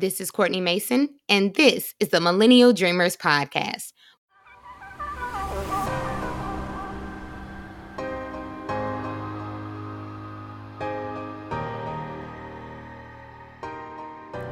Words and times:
This 0.00 0.20
is 0.20 0.30
Courtney 0.30 0.60
Mason, 0.60 1.08
and 1.28 1.54
this 1.54 1.92
is 1.98 2.10
the 2.10 2.20
Millennial 2.20 2.72
Dreamers 2.72 3.16
Podcast. 3.16 3.92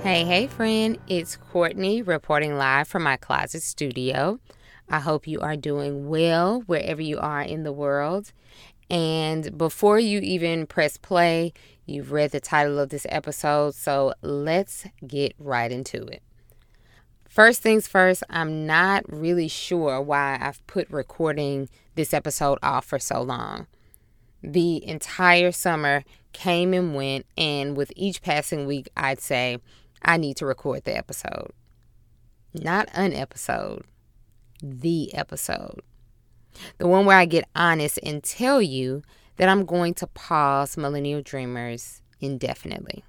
Hey, 0.00 0.24
hey, 0.24 0.46
friend, 0.46 0.96
it's 1.08 1.36
Courtney 1.36 2.00
reporting 2.00 2.56
live 2.56 2.88
from 2.88 3.02
my 3.02 3.18
closet 3.18 3.62
studio. 3.62 4.40
I 4.88 4.98
hope 4.98 5.26
you 5.26 5.40
are 5.40 5.56
doing 5.56 6.08
well 6.08 6.62
wherever 6.64 7.02
you 7.02 7.18
are 7.18 7.42
in 7.42 7.64
the 7.64 7.72
world. 7.72 8.32
And 8.88 9.58
before 9.58 9.98
you 9.98 10.20
even 10.20 10.66
press 10.66 10.96
play, 10.96 11.52
you've 11.86 12.12
read 12.12 12.30
the 12.30 12.40
title 12.40 12.78
of 12.78 12.90
this 12.90 13.06
episode, 13.08 13.74
so 13.74 14.14
let's 14.22 14.86
get 15.06 15.34
right 15.38 15.70
into 15.70 16.04
it. 16.04 16.22
First 17.28 17.62
things 17.62 17.88
first, 17.88 18.22
I'm 18.30 18.64
not 18.64 19.04
really 19.08 19.48
sure 19.48 20.00
why 20.00 20.38
I've 20.40 20.64
put 20.66 20.88
recording 20.88 21.68
this 21.96 22.14
episode 22.14 22.58
off 22.62 22.84
for 22.84 22.98
so 22.98 23.22
long. 23.22 23.66
The 24.40 24.86
entire 24.86 25.50
summer 25.50 26.04
came 26.32 26.72
and 26.72 26.94
went, 26.94 27.26
and 27.36 27.76
with 27.76 27.92
each 27.96 28.22
passing 28.22 28.66
week, 28.66 28.88
I'd 28.96 29.20
say, 29.20 29.58
I 30.02 30.16
need 30.16 30.36
to 30.36 30.46
record 30.46 30.84
the 30.84 30.96
episode. 30.96 31.50
Not 32.52 32.88
an 32.92 33.12
episode, 33.12 33.82
the 34.62 35.12
episode. 35.14 35.80
The 36.78 36.86
one 36.86 37.04
where 37.04 37.18
I 37.18 37.24
get 37.24 37.48
honest 37.56 37.98
and 38.02 38.22
tell 38.22 38.62
you 38.62 39.02
that 39.36 39.48
I'm 39.48 39.64
going 39.64 39.94
to 39.94 40.06
pause 40.06 40.76
Millennial 40.76 41.22
Dreamers 41.22 42.02
indefinitely. 42.20 43.04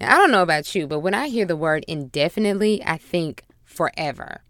Now, 0.00 0.14
I 0.14 0.18
don't 0.18 0.30
know 0.30 0.42
about 0.42 0.74
you, 0.74 0.86
but 0.86 1.00
when 1.00 1.14
I 1.14 1.28
hear 1.28 1.44
the 1.44 1.56
word 1.56 1.84
indefinitely, 1.86 2.82
I 2.84 2.96
think 2.96 3.44
forever. 3.64 4.42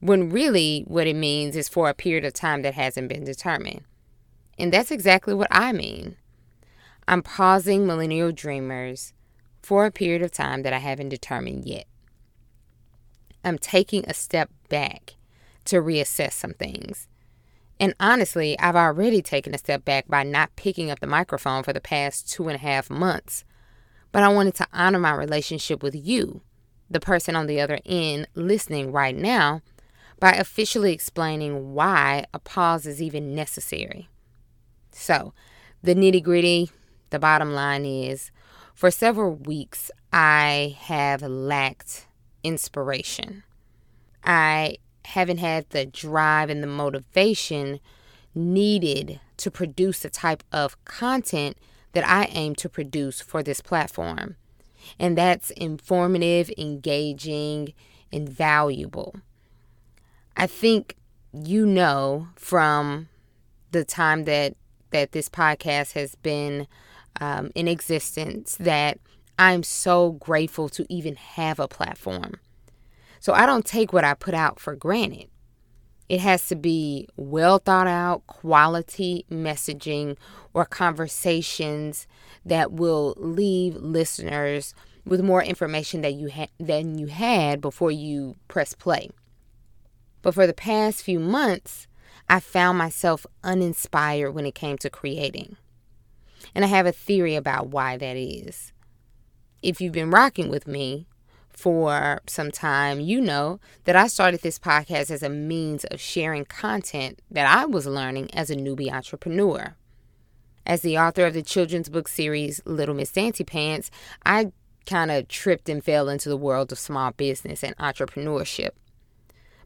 When 0.00 0.30
really 0.30 0.84
what 0.86 1.06
it 1.06 1.16
means 1.16 1.56
is 1.56 1.68
for 1.68 1.88
a 1.88 1.94
period 1.94 2.24
of 2.24 2.32
time 2.32 2.62
that 2.62 2.74
hasn't 2.74 3.08
been 3.08 3.24
determined. 3.24 3.82
And 4.58 4.72
that's 4.72 4.90
exactly 4.90 5.34
what 5.34 5.48
I 5.50 5.72
mean. 5.72 6.16
I'm 7.06 7.22
pausing 7.22 7.86
Millennial 7.86 8.32
Dreamers 8.32 9.12
for 9.62 9.86
a 9.86 9.90
period 9.92 10.22
of 10.22 10.32
time 10.32 10.62
that 10.62 10.72
I 10.72 10.78
haven't 10.78 11.08
determined 11.08 11.64
yet. 11.64 11.86
I'm 13.44 13.58
taking 13.58 14.04
a 14.06 14.14
step 14.14 14.50
back 14.68 15.14
to 15.66 15.76
reassess 15.76 16.32
some 16.32 16.54
things 16.54 17.08
and 17.80 17.94
honestly, 18.00 18.58
I've 18.58 18.76
already 18.76 19.22
taken 19.22 19.54
a 19.54 19.58
step 19.58 19.84
back 19.84 20.08
by 20.08 20.22
not 20.24 20.56
picking 20.56 20.90
up 20.90 21.00
the 21.00 21.06
microphone 21.06 21.62
for 21.62 21.72
the 21.72 21.80
past 21.80 22.30
two 22.30 22.48
and 22.48 22.56
a 22.56 22.58
half 22.58 22.90
months. 22.90 23.44
But 24.10 24.22
I 24.22 24.28
wanted 24.28 24.54
to 24.56 24.66
honor 24.72 24.98
my 24.98 25.12
relationship 25.12 25.82
with 25.82 25.94
you, 25.94 26.40
the 26.90 27.00
person 27.00 27.36
on 27.36 27.46
the 27.46 27.60
other 27.60 27.78
end 27.86 28.26
listening 28.34 28.90
right 28.90 29.14
now, 29.14 29.62
by 30.18 30.32
officially 30.32 30.92
explaining 30.92 31.74
why 31.74 32.24
a 32.34 32.38
pause 32.38 32.86
is 32.86 33.00
even 33.00 33.34
necessary. 33.34 34.08
So, 34.90 35.32
the 35.82 35.94
nitty 35.94 36.22
gritty, 36.22 36.70
the 37.10 37.20
bottom 37.20 37.52
line 37.52 37.84
is 37.84 38.32
for 38.74 38.90
several 38.90 39.34
weeks, 39.34 39.90
I 40.12 40.76
have 40.80 41.22
lacked 41.22 42.06
inspiration. 42.42 43.42
I 44.24 44.78
haven't 45.08 45.38
had 45.38 45.68
the 45.70 45.86
drive 45.86 46.50
and 46.50 46.62
the 46.62 46.66
motivation 46.68 47.80
needed 48.34 49.20
to 49.38 49.50
produce 49.50 50.00
the 50.00 50.10
type 50.10 50.44
of 50.52 50.82
content 50.84 51.56
that 51.92 52.06
I 52.06 52.26
aim 52.32 52.54
to 52.56 52.68
produce 52.68 53.20
for 53.20 53.42
this 53.42 53.60
platform. 53.60 54.36
And 54.98 55.16
that's 55.16 55.50
informative, 55.50 56.50
engaging, 56.58 57.72
and 58.12 58.28
valuable. 58.28 59.16
I 60.36 60.46
think 60.46 60.96
you 61.32 61.66
know 61.66 62.28
from 62.36 63.08
the 63.70 63.84
time 63.84 64.24
that 64.24 64.54
that 64.90 65.12
this 65.12 65.28
podcast 65.28 65.92
has 65.92 66.14
been 66.14 66.66
um, 67.20 67.50
in 67.54 67.68
existence 67.68 68.56
that 68.60 68.98
I'm 69.38 69.62
so 69.62 70.12
grateful 70.12 70.68
to 70.70 70.86
even 70.88 71.16
have 71.16 71.58
a 71.58 71.68
platform. 71.68 72.34
So 73.20 73.32
I 73.32 73.46
don't 73.46 73.64
take 73.64 73.92
what 73.92 74.04
I 74.04 74.14
put 74.14 74.34
out 74.34 74.60
for 74.60 74.74
granted. 74.74 75.28
It 76.08 76.20
has 76.20 76.46
to 76.48 76.56
be 76.56 77.06
well 77.16 77.58
thought 77.58 77.86
out, 77.86 78.26
quality 78.26 79.26
messaging 79.30 80.16
or 80.54 80.64
conversations 80.64 82.06
that 82.46 82.72
will 82.72 83.14
leave 83.18 83.76
listeners 83.76 84.74
with 85.04 85.20
more 85.22 85.42
information 85.42 86.00
that 86.02 86.14
you 86.14 86.30
ha- 86.30 86.48
than 86.58 86.98
you 86.98 87.06
had 87.06 87.60
before 87.60 87.90
you 87.90 88.36
press 88.48 88.74
play. 88.74 89.10
But 90.22 90.34
for 90.34 90.46
the 90.46 90.54
past 90.54 91.02
few 91.02 91.20
months, 91.20 91.86
I 92.28 92.40
found 92.40 92.78
myself 92.78 93.26
uninspired 93.42 94.32
when 94.32 94.46
it 94.46 94.54
came 94.54 94.78
to 94.78 94.90
creating. 94.90 95.56
And 96.54 96.64
I 96.64 96.68
have 96.68 96.86
a 96.86 96.92
theory 96.92 97.34
about 97.34 97.68
why 97.68 97.96
that 97.96 98.16
is. 98.16 98.72
If 99.62 99.80
you've 99.80 99.92
been 99.92 100.10
rocking 100.10 100.48
with 100.48 100.66
me, 100.66 101.06
for 101.58 102.20
some 102.28 102.52
time, 102.52 103.00
you 103.00 103.20
know 103.20 103.58
that 103.82 103.96
I 103.96 104.06
started 104.06 104.42
this 104.42 104.60
podcast 104.60 105.10
as 105.10 105.24
a 105.24 105.28
means 105.28 105.84
of 105.86 106.00
sharing 106.00 106.44
content 106.44 107.20
that 107.32 107.48
I 107.48 107.66
was 107.66 107.84
learning 107.84 108.32
as 108.32 108.48
a 108.48 108.54
newbie 108.54 108.92
entrepreneur. 108.92 109.74
As 110.64 110.82
the 110.82 110.96
author 110.96 111.26
of 111.26 111.34
the 111.34 111.42
children's 111.42 111.88
book 111.88 112.06
series 112.06 112.60
Little 112.64 112.94
Miss 112.94 113.10
Dancy 113.10 113.42
Pants, 113.42 113.90
I 114.24 114.52
kind 114.86 115.10
of 115.10 115.26
tripped 115.26 115.68
and 115.68 115.82
fell 115.82 116.08
into 116.08 116.28
the 116.28 116.36
world 116.36 116.70
of 116.70 116.78
small 116.78 117.10
business 117.10 117.64
and 117.64 117.76
entrepreneurship. 117.78 118.70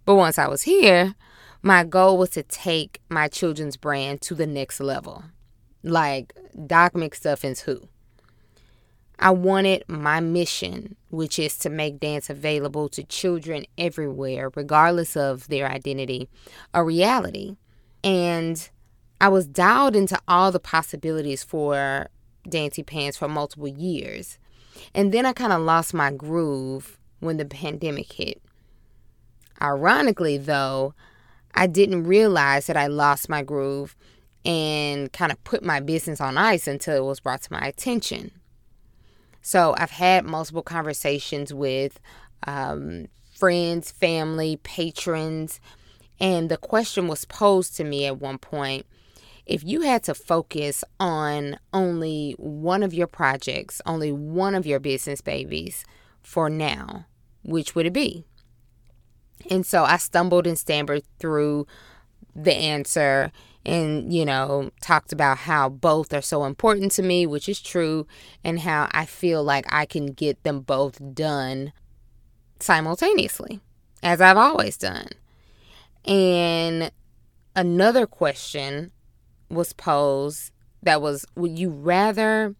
But 0.06 0.14
once 0.14 0.38
I 0.38 0.48
was 0.48 0.62
here, 0.62 1.14
my 1.60 1.84
goal 1.84 2.16
was 2.16 2.30
to 2.30 2.42
take 2.42 3.02
my 3.10 3.28
children's 3.28 3.76
brand 3.76 4.22
to 4.22 4.34
the 4.34 4.46
next 4.46 4.80
level. 4.80 5.24
Like 5.82 6.32
Doc 6.66 6.94
McStuffins 6.94 7.60
Who. 7.60 7.88
I 9.22 9.30
wanted 9.30 9.84
my 9.86 10.18
mission, 10.18 10.96
which 11.10 11.38
is 11.38 11.56
to 11.58 11.70
make 11.70 12.00
dance 12.00 12.28
available 12.28 12.88
to 12.88 13.04
children 13.04 13.66
everywhere, 13.78 14.50
regardless 14.56 15.16
of 15.16 15.46
their 15.46 15.70
identity, 15.70 16.28
a 16.74 16.82
reality. 16.82 17.56
And 18.02 18.68
I 19.20 19.28
was 19.28 19.46
dialed 19.46 19.94
into 19.94 20.18
all 20.26 20.50
the 20.50 20.58
possibilities 20.58 21.44
for 21.44 22.08
Dancy 22.48 22.82
Pants 22.82 23.16
for 23.16 23.28
multiple 23.28 23.68
years. 23.68 24.40
And 24.92 25.12
then 25.12 25.24
I 25.24 25.32
kind 25.32 25.52
of 25.52 25.60
lost 25.60 25.94
my 25.94 26.10
groove 26.10 26.98
when 27.20 27.36
the 27.36 27.44
pandemic 27.44 28.10
hit. 28.12 28.42
Ironically, 29.62 30.36
though, 30.36 30.94
I 31.54 31.68
didn't 31.68 32.08
realize 32.08 32.66
that 32.66 32.76
I 32.76 32.88
lost 32.88 33.28
my 33.28 33.44
groove 33.44 33.94
and 34.44 35.12
kind 35.12 35.30
of 35.30 35.44
put 35.44 35.62
my 35.62 35.78
business 35.78 36.20
on 36.20 36.36
ice 36.36 36.66
until 36.66 36.96
it 36.96 37.06
was 37.06 37.20
brought 37.20 37.42
to 37.42 37.52
my 37.52 37.60
attention. 37.60 38.32
So 39.42 39.74
I've 39.76 39.90
had 39.90 40.24
multiple 40.24 40.62
conversations 40.62 41.52
with 41.52 42.00
um, 42.46 43.06
friends, 43.34 43.90
family, 43.90 44.58
patrons, 44.62 45.60
and 46.20 46.48
the 46.48 46.56
question 46.56 47.08
was 47.08 47.24
posed 47.24 47.76
to 47.76 47.84
me 47.84 48.06
at 48.06 48.20
one 48.20 48.38
point 48.38 48.86
if 49.44 49.64
you 49.64 49.80
had 49.82 50.04
to 50.04 50.14
focus 50.14 50.84
on 51.00 51.58
only 51.72 52.34
one 52.38 52.82
of 52.82 52.94
your 52.94 53.06
projects, 53.06 53.82
only 53.86 54.12
one 54.12 54.54
of 54.54 54.66
your 54.66 54.78
business 54.78 55.20
babies 55.20 55.84
for 56.22 56.48
now, 56.48 57.06
which 57.42 57.74
would 57.74 57.86
it 57.86 57.92
be? 57.92 58.24
And 59.50 59.66
so 59.66 59.84
I 59.84 59.96
stumbled 59.96 60.46
and 60.46 60.58
stammered 60.58 61.02
through 61.18 61.66
the 62.34 62.54
answer 62.54 63.30
and 63.64 64.12
you 64.12 64.24
know 64.24 64.70
talked 64.80 65.12
about 65.12 65.38
how 65.38 65.68
both 65.68 66.12
are 66.12 66.22
so 66.22 66.44
important 66.44 66.90
to 66.90 67.02
me 67.02 67.26
which 67.26 67.48
is 67.48 67.60
true 67.60 68.06
and 68.42 68.60
how 68.60 68.88
i 68.92 69.04
feel 69.04 69.44
like 69.44 69.64
i 69.72 69.84
can 69.86 70.06
get 70.06 70.42
them 70.42 70.60
both 70.60 70.98
done 71.14 71.72
simultaneously 72.58 73.60
as 74.02 74.20
i've 74.20 74.36
always 74.36 74.76
done. 74.76 75.08
And 76.04 76.90
another 77.54 78.06
question 78.06 78.90
was 79.48 79.72
posed 79.72 80.50
that 80.82 81.00
was 81.00 81.24
would 81.36 81.58
you 81.58 81.70
rather 81.70 82.54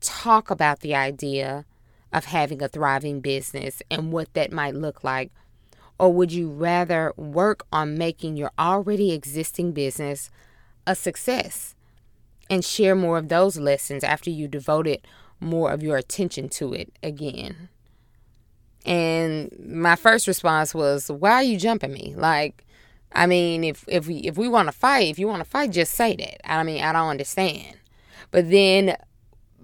talk 0.00 0.50
about 0.50 0.80
the 0.80 0.94
idea 0.94 1.64
of 2.12 2.26
having 2.26 2.62
a 2.62 2.68
thriving 2.68 3.20
business 3.20 3.82
and 3.90 4.12
what 4.12 4.32
that 4.34 4.52
might 4.52 4.74
look 4.74 5.04
like 5.04 5.30
or 5.98 6.12
would 6.12 6.32
you 6.32 6.50
rather 6.50 7.12
work 7.16 7.66
on 7.72 7.96
making 7.96 8.36
your 8.36 8.50
already 8.58 9.12
existing 9.12 9.72
business 9.72 10.30
a 10.86 10.94
success 10.94 11.74
and 12.50 12.64
share 12.64 12.94
more 12.94 13.16
of 13.18 13.28
those 13.28 13.58
lessons 13.58 14.04
after 14.04 14.30
you 14.30 14.48
devoted 14.48 15.06
more 15.40 15.70
of 15.72 15.82
your 15.82 15.96
attention 15.96 16.48
to 16.48 16.72
it 16.72 16.92
again? 17.02 17.68
And 18.84 19.50
my 19.66 19.96
first 19.96 20.26
response 20.26 20.74
was, 20.74 21.10
"Why 21.10 21.32
are 21.34 21.42
you 21.42 21.56
jumping 21.56 21.92
me? 21.92 22.14
Like, 22.16 22.66
I 23.12 23.26
mean, 23.26 23.64
if 23.64 23.84
if 23.88 24.06
we 24.06 24.16
if 24.18 24.36
we 24.36 24.48
want 24.48 24.68
to 24.68 24.72
fight, 24.72 25.08
if 25.08 25.18
you 25.18 25.26
want 25.26 25.42
to 25.42 25.48
fight, 25.48 25.70
just 25.70 25.92
say 25.92 26.16
that. 26.16 26.50
I 26.50 26.62
mean, 26.64 26.82
I 26.82 26.92
don't 26.92 27.08
understand." 27.08 27.76
But 28.30 28.50
then 28.50 28.96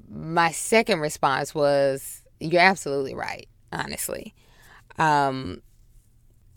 my 0.09 0.53
second 0.53 1.01
response 1.01 1.55
was, 1.55 2.23
"You're 2.39 2.63
absolutely 2.63 3.15
right. 3.15 3.47
honestly. 3.73 4.35
Um, 4.99 5.63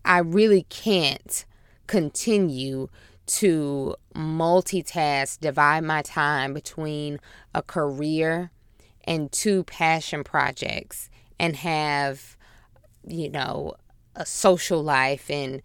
I 0.05 0.19
really 0.19 0.63
can't 0.69 1.45
continue 1.87 2.89
to 3.25 3.95
multitask, 4.15 5.39
divide 5.39 5.83
my 5.83 6.01
time 6.01 6.53
between 6.53 7.19
a 7.53 7.61
career 7.61 8.51
and 9.05 9.31
two 9.31 9.63
passion 9.63 10.23
projects 10.23 11.09
and 11.39 11.55
have, 11.57 12.37
you 13.07 13.29
know, 13.29 13.75
a 14.15 14.25
social 14.25 14.83
life 14.83 15.29
and 15.29 15.61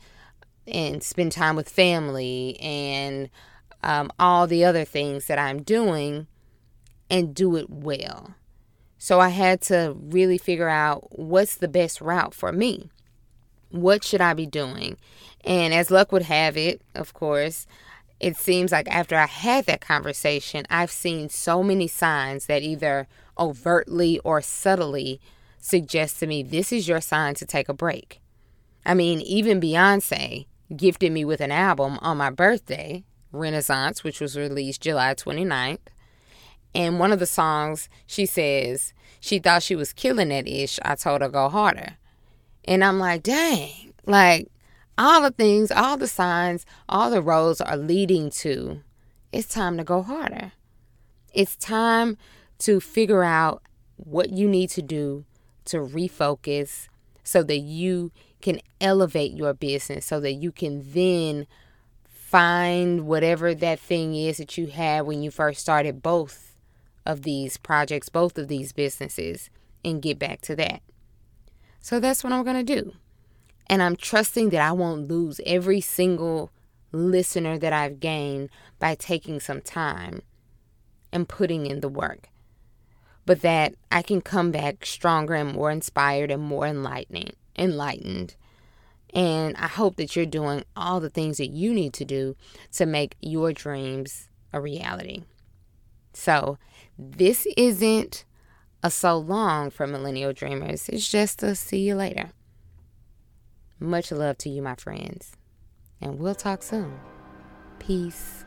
and 0.66 1.02
spend 1.02 1.32
time 1.32 1.56
with 1.56 1.68
family 1.68 2.58
and 2.60 3.30
um, 3.82 4.12
all 4.18 4.46
the 4.46 4.64
other 4.64 4.84
things 4.84 5.26
that 5.26 5.38
I'm 5.38 5.62
doing 5.62 6.26
and 7.08 7.34
do 7.34 7.56
it 7.56 7.70
well. 7.70 8.34
So 8.98 9.18
I 9.18 9.30
had 9.30 9.62
to 9.62 9.96
really 9.98 10.36
figure 10.36 10.68
out 10.68 11.18
what's 11.18 11.54
the 11.54 11.68
best 11.68 12.00
route 12.00 12.34
for 12.34 12.52
me. 12.52 12.90
What 13.70 14.04
should 14.04 14.20
I 14.20 14.34
be 14.34 14.46
doing? 14.46 14.96
And 15.44 15.72
as 15.72 15.90
luck 15.90 16.12
would 16.12 16.22
have 16.22 16.56
it, 16.56 16.82
of 16.94 17.14
course, 17.14 17.66
it 18.20 18.36
seems 18.36 18.72
like 18.72 18.88
after 18.88 19.16
I 19.16 19.26
had 19.26 19.66
that 19.66 19.80
conversation, 19.80 20.66
I've 20.68 20.90
seen 20.90 21.28
so 21.28 21.62
many 21.62 21.86
signs 21.86 22.46
that 22.46 22.62
either 22.62 23.06
overtly 23.38 24.18
or 24.20 24.40
subtly 24.40 25.20
suggest 25.58 26.18
to 26.20 26.26
me 26.26 26.42
this 26.42 26.72
is 26.72 26.88
your 26.88 27.00
sign 27.00 27.34
to 27.34 27.46
take 27.46 27.68
a 27.68 27.74
break. 27.74 28.20
I 28.84 28.94
mean, 28.94 29.20
even 29.20 29.60
Beyonce 29.60 30.46
gifted 30.74 31.12
me 31.12 31.24
with 31.24 31.40
an 31.40 31.52
album 31.52 31.98
on 32.02 32.16
my 32.16 32.30
birthday, 32.30 33.04
Renaissance, 33.32 34.02
which 34.02 34.20
was 34.20 34.36
released 34.36 34.80
July 34.80 35.14
29th. 35.14 35.78
And 36.74 36.98
one 36.98 37.12
of 37.12 37.18
the 37.18 37.26
songs, 37.26 37.88
she 38.06 38.26
says, 38.26 38.92
she 39.20 39.38
thought 39.38 39.62
she 39.62 39.76
was 39.76 39.92
killing 39.92 40.28
that 40.28 40.46
ish. 40.46 40.78
I 40.82 40.94
told 40.94 41.22
her 41.22 41.28
go 41.28 41.48
harder. 41.48 41.96
And 42.64 42.84
I'm 42.84 42.98
like, 42.98 43.22
dang, 43.22 43.94
like 44.06 44.50
all 44.96 45.22
the 45.22 45.30
things, 45.30 45.70
all 45.70 45.96
the 45.96 46.08
signs, 46.08 46.66
all 46.88 47.10
the 47.10 47.22
roads 47.22 47.60
are 47.60 47.76
leading 47.76 48.30
to 48.30 48.82
it's 49.32 49.48
time 49.48 49.76
to 49.76 49.84
go 49.84 50.02
harder. 50.02 50.52
It's 51.34 51.56
time 51.56 52.16
to 52.60 52.80
figure 52.80 53.22
out 53.22 53.62
what 53.96 54.30
you 54.30 54.48
need 54.48 54.70
to 54.70 54.82
do 54.82 55.24
to 55.66 55.78
refocus 55.78 56.88
so 57.22 57.42
that 57.42 57.58
you 57.58 58.10
can 58.40 58.60
elevate 58.80 59.32
your 59.32 59.52
business, 59.52 60.06
so 60.06 60.20
that 60.20 60.34
you 60.34 60.50
can 60.50 60.82
then 60.92 61.46
find 62.08 63.06
whatever 63.06 63.54
that 63.54 63.80
thing 63.80 64.14
is 64.14 64.38
that 64.38 64.56
you 64.56 64.68
had 64.68 65.02
when 65.02 65.22
you 65.22 65.30
first 65.30 65.60
started 65.60 66.02
both 66.02 66.54
of 67.04 67.22
these 67.22 67.56
projects, 67.56 68.08
both 68.08 68.38
of 68.38 68.48
these 68.48 68.72
businesses, 68.72 69.50
and 69.84 70.02
get 70.02 70.18
back 70.18 70.40
to 70.42 70.56
that. 70.56 70.82
So 71.80 72.00
that's 72.00 72.22
what 72.22 72.32
I'm 72.32 72.44
going 72.44 72.64
to 72.64 72.82
do. 72.82 72.94
And 73.66 73.82
I'm 73.82 73.96
trusting 73.96 74.50
that 74.50 74.60
I 74.60 74.72
won't 74.72 75.08
lose 75.08 75.40
every 75.44 75.80
single 75.80 76.50
listener 76.92 77.58
that 77.58 77.72
I've 77.72 78.00
gained 78.00 78.48
by 78.78 78.94
taking 78.94 79.40
some 79.40 79.60
time 79.60 80.22
and 81.12 81.28
putting 81.28 81.66
in 81.66 81.80
the 81.80 81.88
work. 81.88 82.28
But 83.26 83.42
that 83.42 83.74
I 83.92 84.02
can 84.02 84.22
come 84.22 84.50
back 84.50 84.86
stronger 84.86 85.34
and 85.34 85.52
more 85.52 85.70
inspired 85.70 86.30
and 86.30 86.42
more 86.42 86.66
enlightening, 86.66 87.34
enlightened. 87.56 88.36
And 89.12 89.56
I 89.56 89.66
hope 89.66 89.96
that 89.96 90.16
you're 90.16 90.26
doing 90.26 90.64
all 90.76 91.00
the 91.00 91.10
things 91.10 91.36
that 91.38 91.48
you 91.48 91.74
need 91.74 91.92
to 91.94 92.04
do 92.04 92.36
to 92.72 92.86
make 92.86 93.16
your 93.20 93.52
dreams 93.52 94.28
a 94.52 94.60
reality. 94.60 95.24
So, 96.14 96.58
this 96.98 97.46
isn't 97.56 98.24
a 98.82 98.90
so 98.90 99.18
long 99.18 99.70
for 99.70 99.86
millennial 99.86 100.32
dreamers. 100.32 100.88
It's 100.88 101.08
just 101.08 101.42
a 101.42 101.54
see 101.54 101.80
you 101.80 101.94
later. 101.94 102.30
Much 103.80 104.10
love 104.10 104.38
to 104.38 104.48
you, 104.48 104.62
my 104.62 104.74
friends. 104.74 105.32
And 106.00 106.18
we'll 106.18 106.34
talk 106.34 106.62
soon. 106.62 106.98
Peace. 107.78 108.44